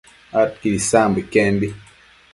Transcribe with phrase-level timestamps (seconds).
[0.41, 1.67] adquid isambo iquembi